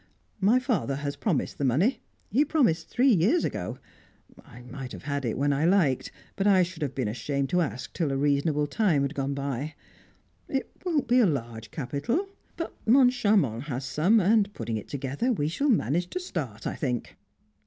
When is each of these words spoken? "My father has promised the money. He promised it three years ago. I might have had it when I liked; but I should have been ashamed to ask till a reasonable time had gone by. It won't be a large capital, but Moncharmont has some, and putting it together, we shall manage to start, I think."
"My 0.39 0.57
father 0.57 0.95
has 0.95 1.15
promised 1.15 1.59
the 1.59 1.63
money. 1.63 1.99
He 2.31 2.43
promised 2.43 2.87
it 2.87 2.89
three 2.89 3.09
years 3.13 3.45
ago. 3.45 3.77
I 4.43 4.63
might 4.63 4.93
have 4.93 5.03
had 5.03 5.25
it 5.25 5.37
when 5.37 5.53
I 5.53 5.63
liked; 5.65 6.11
but 6.35 6.47
I 6.47 6.63
should 6.63 6.81
have 6.81 6.95
been 6.95 7.07
ashamed 7.07 7.49
to 7.51 7.61
ask 7.61 7.93
till 7.93 8.11
a 8.11 8.17
reasonable 8.17 8.65
time 8.65 9.03
had 9.03 9.13
gone 9.13 9.35
by. 9.35 9.75
It 10.49 10.71
won't 10.83 11.07
be 11.07 11.19
a 11.19 11.27
large 11.27 11.69
capital, 11.69 12.29
but 12.57 12.73
Moncharmont 12.87 13.65
has 13.65 13.85
some, 13.85 14.19
and 14.19 14.51
putting 14.55 14.77
it 14.77 14.87
together, 14.87 15.31
we 15.31 15.47
shall 15.47 15.69
manage 15.69 16.07
to 16.09 16.19
start, 16.19 16.65
I 16.65 16.73
think." 16.73 17.15